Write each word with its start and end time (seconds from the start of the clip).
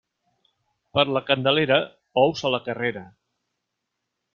Per 0.99 1.03
la 1.17 1.23
Candelera, 1.29 1.79
ous 2.25 2.45
a 2.51 2.55
la 2.57 2.65
carrera. 2.71 3.09